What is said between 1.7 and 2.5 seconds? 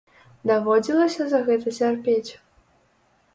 цярпець?